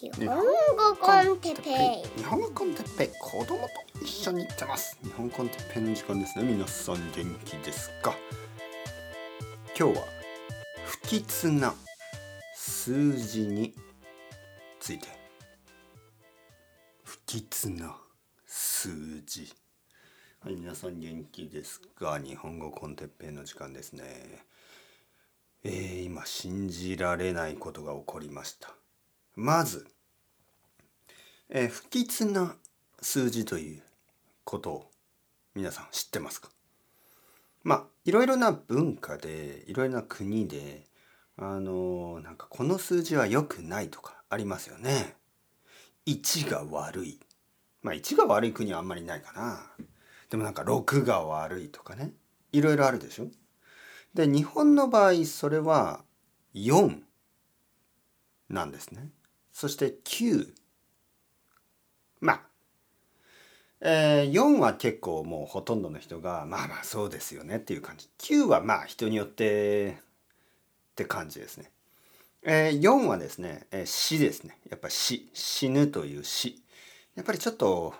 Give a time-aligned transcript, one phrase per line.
[0.00, 0.44] 日本語
[1.00, 3.68] コンテッペイ日本語コンテッペイ子供と
[4.00, 4.96] 一緒に行ってます。
[5.02, 6.38] 日本コンテッペイの時間です。
[6.38, 8.14] ね皆さん元気ですか？
[9.76, 10.04] 今日は
[10.86, 11.74] 不吉な
[12.54, 13.74] 数字に
[14.78, 15.08] ついて。
[17.02, 17.96] 不吉な
[18.46, 19.52] 数字。
[20.38, 22.20] はい皆さん元気ですか？
[22.20, 24.44] 日本語コンテッペイの時間ですね。
[25.64, 28.72] えー、今信じられないことが起こりました。
[29.40, 29.86] まず、
[31.48, 32.56] えー、不吉な
[33.00, 33.82] 数字という
[34.42, 34.90] ことを
[35.54, 36.48] 皆さん知ってますか？
[37.62, 40.88] まあいろいろな文化でいろいろな国で
[41.36, 45.14] あのー、なんかこの数字は良くないとかありますよね。
[46.06, 47.20] 1が悪い。
[47.82, 49.60] まあ1が悪い国はあんまりないかな。
[50.30, 52.10] でもなんか6が悪いとかね。
[52.50, 53.28] いろいろあるでしょ？
[54.14, 56.02] で日本の場合それは
[56.56, 57.02] 4
[58.48, 59.10] なんですね。
[59.58, 60.52] そして9
[62.20, 62.40] まあ、
[63.80, 68.08] えー、4は結構もうほとんどの人がまあまあそうですよねっていう感じ。
[68.18, 69.94] 9はまあ人によってっ
[70.94, 71.72] て感じですね、
[72.44, 74.56] えー、4はですね、えー、死ですね。
[74.70, 75.28] やっぱ死。
[75.34, 76.62] 死ぬという死。
[77.16, 77.94] やっぱりちょっと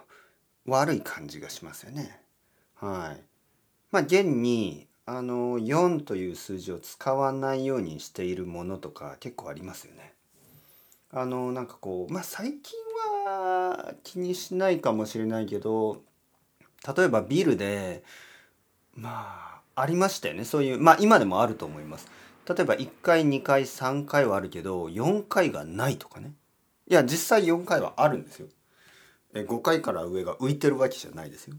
[0.64, 2.20] 悪い感じがしますよね。
[2.76, 3.24] はい。
[3.90, 10.12] まあ現にあの4という数字を使わないようにしているものとか結構ありますよね。
[11.10, 12.78] あのなんかこうまあ最近
[13.26, 16.02] は気にしないかもしれないけど
[16.96, 18.02] 例えばビルで
[18.94, 20.44] まあありましたよね。
[20.44, 22.08] そういうまあ今でもあると思います。
[22.48, 26.32] 例えば1回2回3回はあるけど4回がないとかね。
[26.88, 28.48] いや実際4回はあるんですよ。
[29.34, 31.56] 5回から上が浮いてるわけじゃないですよ。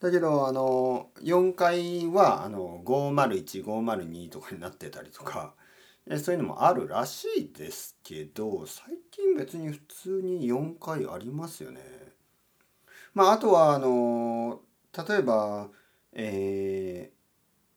[0.00, 5.54] だけどあの4回はあの501502とかになってたりとか
[6.16, 11.80] そういうのもあるらしいですけど最近別に普通に4回ありますよね。
[13.12, 14.60] まああとはあの
[14.96, 15.68] 例えば
[16.12, 17.10] え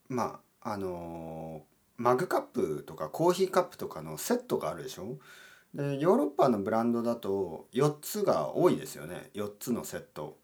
[0.09, 1.63] ー、まああの
[1.97, 5.17] マグカップとかコーヒーカップとかのセットがあるでしょ。
[5.73, 9.29] でヨーロッパのブランドだと4つが多いですよね。
[9.33, 10.37] 4つのセット、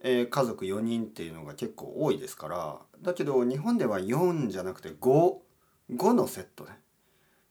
[0.00, 2.80] えー、家族4人っていうのが結構多いですから。
[3.00, 6.81] だけど日本では4じゃなくて55のセットね。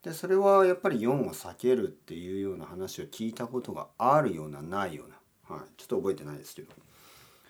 [0.04, 6.70] でそれはやっぱり4を避けるっていうような話を聞いたことがあるようなないような、はい、ちょっと覚えてないですけど。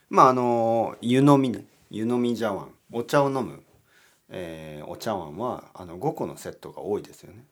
[0.09, 1.65] まああの湯飲みね。
[1.89, 2.73] 湯飲み茶碗。
[2.91, 3.63] お茶を飲む、
[4.27, 7.45] えー、お茶碗はあの5個のセットが多いですよね。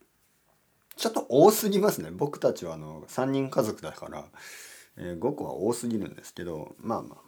[0.98, 2.12] ちょっと多すぎますね。
[2.12, 4.26] 僕たちはあの3人家族だから、
[4.98, 6.76] えー、5個は多すぎるんですけど。
[6.80, 7.20] まあまあ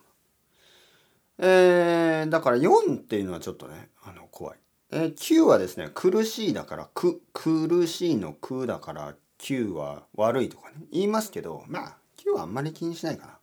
[1.38, 4.60] えー、だから4っていうのはちょっとねあの怖い。
[4.92, 13.38] えー、9はですね苦しいだからく苦しいの苦だから9は悪いとかね言いますけどまあ9はあんまり気にしないかな。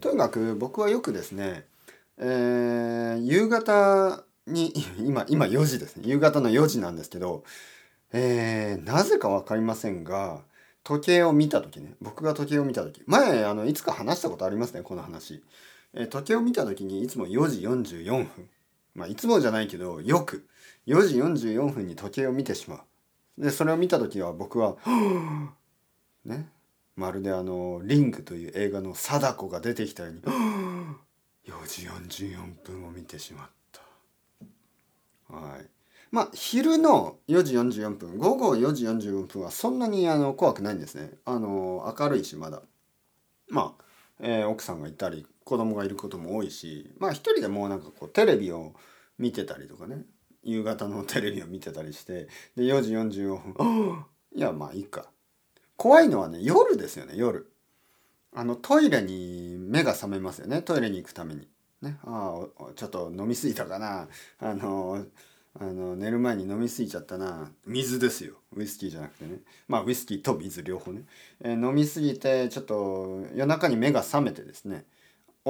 [0.00, 1.64] とにかく僕はよくですね、
[2.18, 6.02] えー、夕方に 今今4時ですね。
[6.06, 7.44] 夕方の4時なんですけど、
[8.12, 10.42] えー、なぜか分かりませんが
[10.82, 13.02] 時計を見た時ね僕が時計を見た時。
[13.06, 15.42] 前あのいつか話したことありますねこの話、
[15.94, 18.48] えー、時計を見た時にいつも4時44分。
[18.94, 20.46] まあいつもじゃないけどよく
[20.86, 22.76] 4時44分に時計を見てしま
[23.38, 23.42] う。
[23.42, 24.76] でそれを見た時は僕は
[26.24, 26.50] ね
[26.96, 30.20] まるであの「リング」という映画の貞子が出てきたように
[31.46, 31.88] 4時
[32.22, 35.34] 44分を見てしまった。
[35.34, 35.70] はい。
[36.10, 41.12] まあ昼の4時44分午後4時44分はそんなにあの怖くないんですね。
[41.24, 42.62] あの明るいしまだ。
[43.48, 43.84] まあ、
[44.20, 48.72] えー、奥さんがいたり子供がいることも多いしまあ一人でもうなんかこうテレビを
[49.18, 50.04] 見てたりとかね
[50.44, 55.10] 夕方のテレビを見てたりしてで4時44分いやまあいいか
[55.76, 57.50] 怖いのはね夜ですよね夜。
[58.32, 61.48] あのトイレに目が覚めますよねトイレに行くために。
[61.82, 64.06] ねああちょっと飲み過ぎたかな
[64.38, 65.04] あの
[65.58, 68.34] あの寝る前に飲み過ぎちゃったな水ですよ。
[68.54, 69.38] ウイスキーじゃなくてね。
[69.66, 71.02] まあウイスキーと水両方ね、
[71.40, 74.84] えー、飲み過ぎてちょっと夜中に目が覚めてですね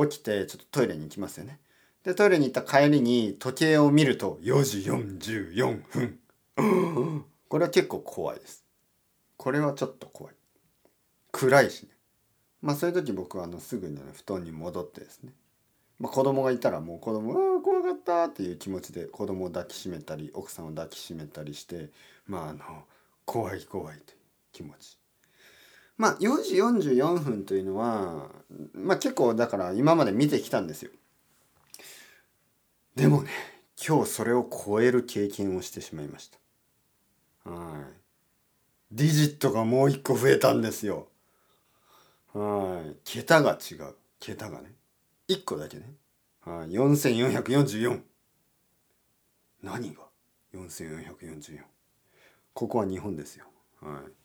[0.08, 1.58] 起きてちょっとトイレに行きますよね。
[2.04, 6.18] でトイレに行った帰りに時計を見ると4時44分。
[7.48, 8.64] これは結構怖いです。
[9.36, 10.34] これはちょっと怖い。
[11.32, 11.90] 暗いしね。
[12.62, 15.32] まあそういう時僕はあのすぐに、ね、布団に戻ってですね。
[15.98, 21.90] まあ、子供がいたらもう子供ああ怖かったっていう気持ちで子供を抱きしめたり奥さんを抱きしめたりして
[22.26, 22.60] まああの
[23.26, 24.18] 怖い怖いという
[24.52, 24.99] 気持ち
[26.00, 28.30] まあ4時44分というのは、
[28.72, 30.90] まあ結構だから今まで見てきたんですよ。
[32.96, 33.28] でもね、
[33.86, 36.30] 今日それを超える経験をしてしまいまし
[37.44, 37.50] た。
[37.50, 37.84] は
[38.92, 38.94] い。
[38.96, 41.08] ディジットがもう一個増えたんですよ。
[42.32, 42.96] はい。
[43.04, 43.94] 桁が違う。
[44.20, 44.72] 桁がね。
[45.28, 45.92] 1個だけね。
[46.46, 46.70] はい。
[46.70, 48.00] 4444
[49.62, 50.00] 何が
[50.54, 51.60] ？4444
[52.54, 53.44] ここは日本ですよ。
[53.82, 54.19] はい。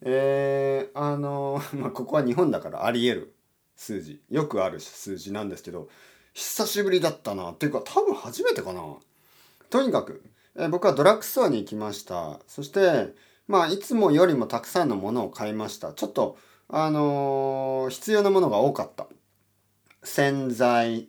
[0.00, 3.34] えー、あの まあここは日本だからありえる
[3.76, 4.22] 数字。
[4.30, 5.88] よくある数字なんですけど
[6.32, 7.50] 久しぶりだったな。
[7.52, 8.82] っていうか多分初めてかな。
[9.70, 10.22] とにかく、
[10.56, 12.40] えー僕はドラッグストアに行きました。
[12.46, 13.14] そして
[13.48, 15.92] まあいつもよりもたくさんのものを買いました。
[15.92, 16.36] ちょっと
[16.68, 19.06] あのー必要なものが多かった。
[20.04, 21.08] 洗剤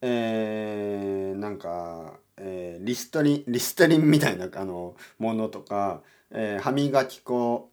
[0.00, 7.70] えー、なんか、えーリストリンリストリンみたいなあのものとか、えー歯磨き粉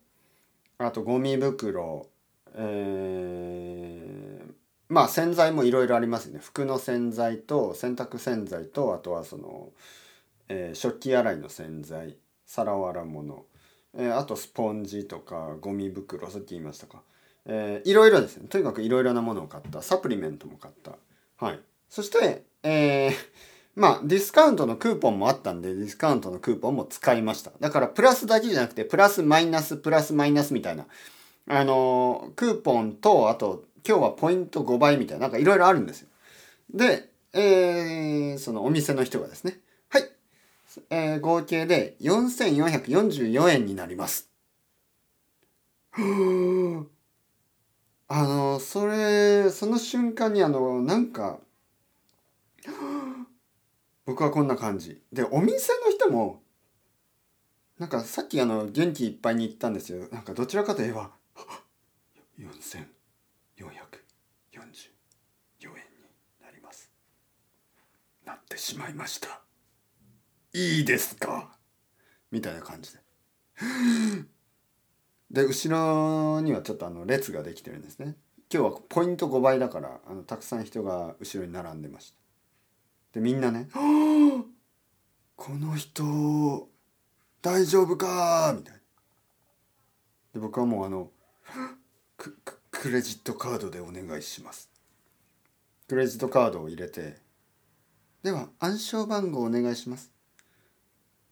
[0.79, 2.07] あとゴミ袋。
[2.55, 4.53] えー
[4.87, 6.39] まあ洗剤もいろいろありますね。
[6.41, 9.69] 服の洗剤と洗濯洗剤とあとはその、
[10.47, 12.17] えー食器洗いの洗剤。
[12.47, 13.45] 皿を洗うもの、
[13.95, 16.27] えーあとスポンジとかゴミ袋。
[16.29, 17.03] さっき言いましたか、
[17.45, 18.47] えーいろいろですね。
[18.47, 19.83] とにかくいろいろなものを買った。
[19.83, 20.93] サプリメントも買った。
[21.45, 21.59] はい。
[21.89, 23.11] そしてえー
[23.75, 27.51] まあディスカウントのクーポンもあったんでディスカウントのクーポンも使いました。
[27.59, 30.85] だからプラスだけじゃなくてプラスマイナスプラスマイナスみたいな
[31.47, 36.07] あのークーポンとあと今日はポイント5倍みたいななんかいろいろあるんですよ。
[36.73, 40.03] で、えーそのお店の人がですねはい、
[40.89, 44.29] えー合計で4444円になります。
[48.07, 51.39] あのそれその瞬間にあのなんか
[54.09, 55.03] 僕はこんな感じ。
[55.13, 56.41] でお店の人も
[57.77, 60.07] なんかさっきあの元気いっぱいに言ったんですよ。
[60.11, 61.11] なんかどちらかといえば
[62.39, 62.47] 4444円に
[66.41, 66.89] なります。
[68.25, 69.41] なってしまいました。
[70.53, 71.55] いいですか？
[72.31, 72.99] みたいな感じで。
[75.29, 78.15] で後ろにはちょっとあの列ができてるんですね。
[78.51, 82.17] 今日はポイント5倍だからあのたくさん人が後ろに並んでました。
[83.13, 83.69] でみんなね
[85.35, 86.69] 「この人
[87.41, 88.79] 大丈夫か?」みたいな。
[90.33, 91.11] で僕はもうあの
[92.17, 94.69] クククレジットカードでお願いします。
[95.87, 97.17] クレジットカードを入れて
[98.21, 100.11] では暗証番号お願いします。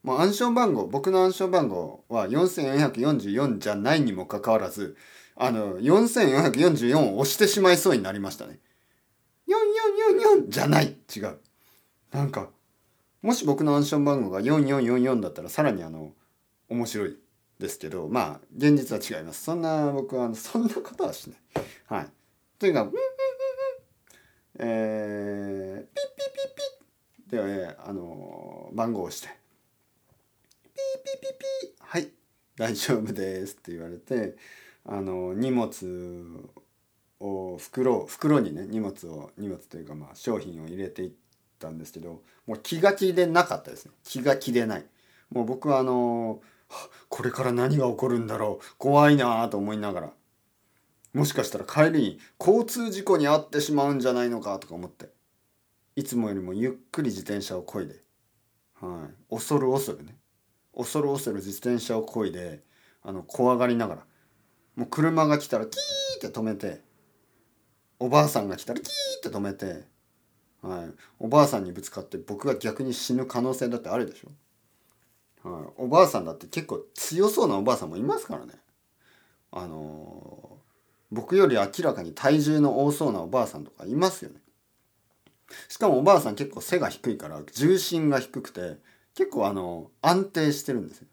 [0.04, 4.96] もう暗証番号僕の暗証番号は4444じゃないにもかかわらず
[5.36, 8.60] あの4444を押してしまいそうになりましたね。
[9.48, 10.98] 4444じゃない。
[11.16, 11.40] 違う。
[12.12, 12.50] なんか
[13.22, 16.14] もし僕の暗証番号が4444だったらさらにあの
[16.70, 17.18] 面白い
[17.60, 19.44] ですけどまあ現実は違います。
[19.44, 21.40] そんな僕はそんなことはしない。
[21.88, 22.08] はい。
[22.60, 24.78] とにかく「うんうんうんうん。
[25.80, 29.30] えー、ピッピッピッピッ」で、えーあの番号をして
[30.64, 32.12] 「ピーピーピーピーはい。
[32.58, 34.36] 大丈夫です」って言われて
[34.86, 36.50] あの荷物
[37.20, 41.27] を袋袋にね荷物を荷物というかまあ商品を入れていって
[41.58, 43.92] たんですけどもう気が気でなかったですね。
[44.04, 44.86] 気が気でない。
[45.30, 46.42] もう僕はあの
[47.10, 48.66] これから何が起こるんだろう。
[48.78, 50.14] 怖いなあと思いながら。
[51.14, 55.10] もしかしたら帰りに交通事故に遭ってしまうんじゃないのかとか思って。
[55.96, 57.96] いつもよりもゆっくり自転車をこいで、
[58.80, 60.16] はい、恐る恐るね。
[60.76, 62.62] 恐る恐る自転車をこいで
[63.02, 64.06] あの怖がりながら。
[64.76, 66.82] もう車が来たらキーって止めて
[68.00, 69.86] おばあさんが来たらキーって止めて、
[70.62, 78.54] はい、おばあさんにぶつかって僕が逆に死ぬ可能性だってあるでしょ、はい、おばあさんだって結構強そうなおばあさんもいますからね。
[79.52, 80.58] あのー
[81.12, 84.42] 僕より明らかに体重の多そうなおばあさんとかいますよね。
[85.70, 88.78] しかもおばあさん結構背が低いから重心が低くて
[89.16, 91.08] 結構あの安定してるんですよ。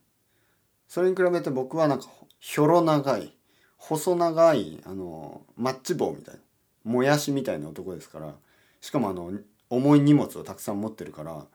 [0.89, 2.07] それに比べて僕はなんか
[2.41, 3.33] ひょろ長い
[3.77, 6.41] 細長いあのマッチ棒みたいな
[6.85, 8.35] もやしみたいな男ですから
[8.85, 9.33] しかもあの
[9.71, 11.47] 重い荷物をたくさん持ってるから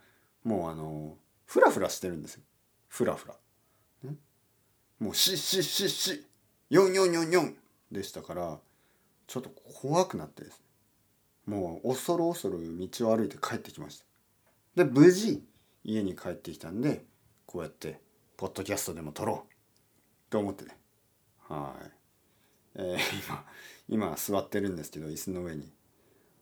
[0.44, 2.42] もうあのフラフラしてるんですよ。
[2.88, 3.36] フラフラ、
[5.00, 6.26] もうシッシッシッシ
[6.72, 7.54] 4444
[7.92, 8.58] でしたから
[9.28, 10.60] ちょっと怖くなってです
[11.46, 11.56] ね。
[11.56, 14.84] もう恐る恐る道を歩いて帰ってきました。
[14.84, 15.44] で無事
[15.84, 17.06] 家に帰ってきたんで
[17.46, 18.02] こうやって
[18.38, 20.32] ポッドキャストでも撮ろう。
[20.32, 20.76] と思ってね。
[21.48, 21.92] はい、
[22.74, 22.98] えー
[23.88, 25.72] 今今座ってるんですけど椅子の上に。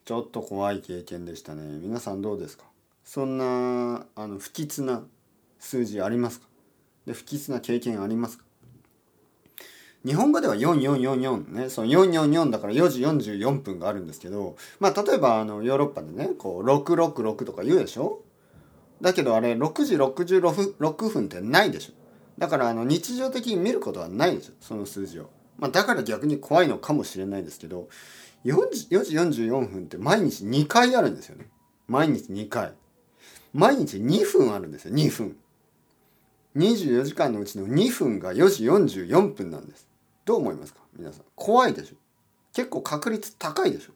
[0.08, 1.64] ちょっと怖い経験でしたね。
[1.82, 2.64] 皆さんどうですか？
[3.04, 5.04] そんなあの不吉な
[5.60, 6.48] 数字ありますか？
[7.06, 8.46] で不吉な経験ありますか？
[10.06, 11.70] 日本語では4444ね。
[11.70, 18.22] その444だから4時44分があるんですけどまあ例えばあのヨーロッパでねこう666とか言うでしょ？
[19.02, 21.92] だけどあれ6時66分ってないでしょ。
[22.38, 25.30] だからあの日常的に見ることはないでしょその数字を。
[25.58, 27.90] まあ、だから逆に怖いのかもしれないですけど
[28.46, 31.50] 4時 ,4 時44分って毎日2回あるんですよね。
[31.88, 32.74] 毎日2回。
[33.54, 34.94] 毎日2分あるんですよ。
[34.94, 35.38] 2分。
[36.56, 39.88] 24時間のうちの2分が4時44分なんです。
[40.26, 40.82] どう思いますか？
[40.96, 41.26] 皆さん。
[41.36, 41.96] 怖いでしょ。
[42.54, 43.94] 結構確率高いでしょ。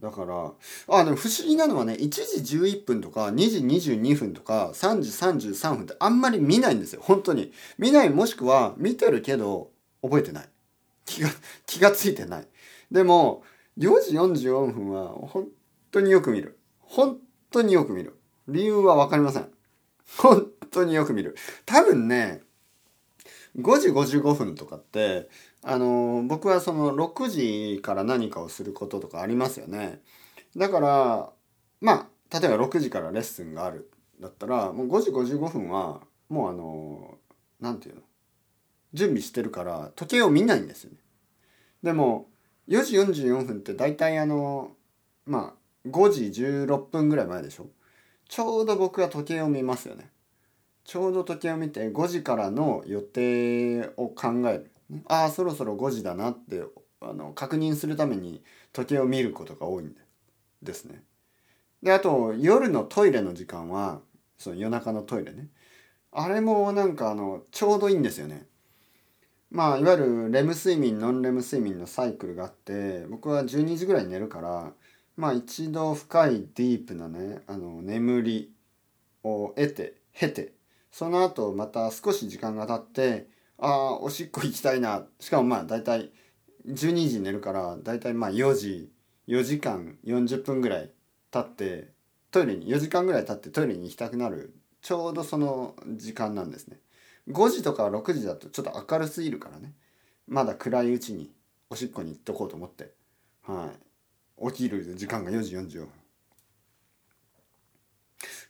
[0.00, 0.52] だから
[0.88, 5.10] あでも不思議なのはね1時11分とか2時22分とか3時
[5.50, 7.00] 33分ってあんまり見ないんですよ。
[7.02, 7.52] 本当に。
[7.78, 9.70] 見ないもしくは見てるけど
[10.02, 10.48] 覚えてない。
[11.04, 11.30] 気が
[11.66, 12.46] 気がついてない。
[12.92, 13.42] でも
[13.78, 15.48] 4時44分は本
[15.90, 16.58] 当によく見る。
[16.80, 17.18] 本
[17.50, 18.16] 当によく見る。
[18.46, 19.48] 理由は分かりません。
[20.16, 21.36] 本当によく見る。
[21.66, 22.42] 多分ね
[23.56, 25.28] 5時55分とかって
[25.62, 30.00] あの僕はその6時から何かをすることとかありますよね。
[30.56, 31.30] だから
[31.80, 33.90] まあ例えば6時からレッスンがある
[34.20, 37.18] だったらもう5時55分はもうあの
[37.60, 38.02] 何て言うの？
[38.94, 40.96] 準備してるから時計を見ないんですよね。
[41.82, 42.28] でも
[42.68, 44.72] 4時44分って大体あの
[45.26, 47.66] まあ5時16分ぐらい前でしょ？
[48.28, 50.10] ちょうど僕は時計を見ますよね。
[50.88, 54.70] ちょうど時計を見て5時からの予定を考える
[55.06, 56.62] ああそろそろ5時だなって
[57.02, 58.42] あの確認するために
[58.72, 59.94] 時計を見ることが多いん
[60.62, 61.02] ですね。
[61.82, 64.00] であと夜のトイレの時間は
[64.38, 65.48] その夜中のトイレね
[66.10, 68.46] あれもなんかあのちょうどいいんですよね。
[69.50, 74.72] まあいわゆるレム睡眠ノンレム睡眠のサイクルがあって僕は12時ぐらいに寝るから
[75.18, 78.54] まあ一度深いディープなねあの眠り
[79.22, 80.56] を得て経て
[80.98, 85.06] その後また少し時間が経ってああおしっこ行きたいな。
[85.20, 86.10] しかもまあ大体
[86.66, 88.90] 12時寝るから大体まあ4時
[89.28, 90.90] 4時間40分ぐらい
[91.30, 91.92] 経って
[92.32, 94.56] トイレに4時間ぐらい経ってトイレに行きたくなる。
[94.82, 96.80] ちょうどその時間なんですね。
[97.28, 99.74] 5時とか6時だとちょっと明るすぎるからね。
[100.26, 101.30] まだ暗いうちに
[101.70, 102.90] おしっこに行っとこうと思って。
[103.46, 103.70] は
[104.42, 104.50] い。
[104.50, 105.88] 起きる時間が4時44分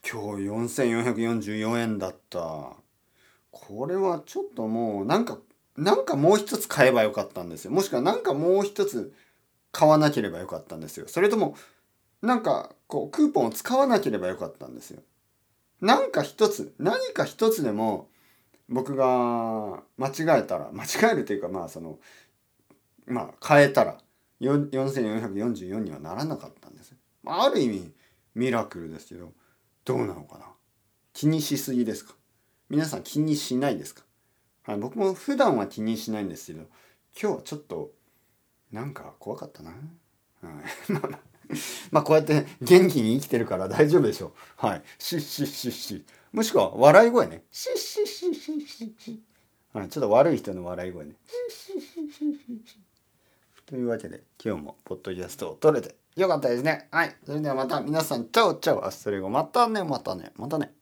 [0.07, 2.76] 今日4444円だった。
[3.50, 5.38] これはちょっともうなんか
[5.76, 7.71] なんかもう一つ買えばよかったんですよ。
[7.71, 9.12] もしくはなんかもう一つ
[9.73, 11.07] 買わなければよかったんですよ。
[11.09, 11.57] それとも
[12.23, 15.02] なんかこうクーポンを使わなければよかったんですよ。
[15.81, 18.09] なんか一つ何か一つでも
[18.69, 21.99] 僕が間違えたら間違えるというかまあその
[23.07, 23.99] まあ変えたら
[24.40, 26.95] 4444にはならなかったんです
[27.26, 27.93] ある意味
[28.35, 29.33] ミラクルですけど。
[29.88, 30.45] どうなのかな？
[31.14, 32.14] 気にしすぎですか？
[32.68, 34.02] 皆さん気にしないですか、
[34.64, 36.66] はい、僕も普段は気にしないんですけど
[37.18, 37.90] 今日はちょっと
[38.71, 39.80] なんか怖かったな、はい、
[41.90, 44.66] まあこうやって元気に生きてるから大丈夫でしょう。
[44.66, 44.83] はい。
[44.99, 47.45] シッシッシッシもしくは笑い声ね。
[47.50, 48.92] シッシッシッシッシッ。
[49.00, 49.23] シ
[49.73, 51.14] はい、ちょっと悪い人の笑い声ね。
[53.64, 56.89] というわけで今日もポッドキャストを撮れてよかったですね。
[56.91, 57.17] はい。
[57.25, 60.73] それではまた皆さん chao chao。Hasta luego またねまたねまたね。